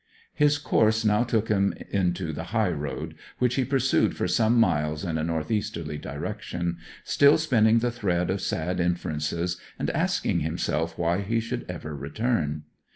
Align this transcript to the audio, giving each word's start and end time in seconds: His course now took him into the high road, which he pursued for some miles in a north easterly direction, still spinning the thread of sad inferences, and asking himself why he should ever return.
His 0.33 0.57
course 0.57 1.05
now 1.05 1.23
took 1.23 1.49
him 1.49 1.75
into 1.91 2.33
the 2.33 2.45
high 2.45 2.71
road, 2.71 3.13
which 3.37 3.53
he 3.53 3.63
pursued 3.63 4.17
for 4.17 4.27
some 4.27 4.59
miles 4.59 5.05
in 5.05 5.19
a 5.19 5.23
north 5.23 5.51
easterly 5.51 5.99
direction, 5.99 6.77
still 7.03 7.37
spinning 7.37 7.77
the 7.77 7.91
thread 7.91 8.31
of 8.31 8.41
sad 8.41 8.79
inferences, 8.79 9.61
and 9.77 9.91
asking 9.91 10.39
himself 10.39 10.97
why 10.97 11.19
he 11.21 11.39
should 11.39 11.67
ever 11.69 11.95
return. 11.95 12.63